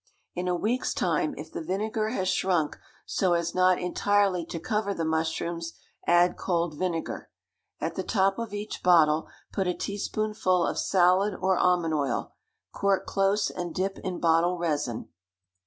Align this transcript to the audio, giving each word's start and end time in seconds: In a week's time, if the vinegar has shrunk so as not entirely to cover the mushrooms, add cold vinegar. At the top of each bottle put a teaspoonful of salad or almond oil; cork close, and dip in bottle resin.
In 0.33 0.47
a 0.47 0.55
week's 0.55 0.95
time, 0.95 1.35
if 1.37 1.51
the 1.51 1.61
vinegar 1.61 2.09
has 2.09 2.27
shrunk 2.27 2.79
so 3.05 3.33
as 3.33 3.53
not 3.53 3.77
entirely 3.77 4.43
to 4.47 4.57
cover 4.59 4.95
the 4.95 5.05
mushrooms, 5.05 5.73
add 6.07 6.37
cold 6.37 6.75
vinegar. 6.79 7.29
At 7.79 7.93
the 7.93 8.01
top 8.01 8.39
of 8.39 8.51
each 8.51 8.81
bottle 8.81 9.27
put 9.53 9.67
a 9.67 9.75
teaspoonful 9.75 10.65
of 10.65 10.79
salad 10.79 11.35
or 11.39 11.55
almond 11.55 11.93
oil; 11.93 12.33
cork 12.71 13.05
close, 13.05 13.51
and 13.51 13.75
dip 13.75 13.99
in 13.99 14.19
bottle 14.19 14.57
resin. 14.57 15.09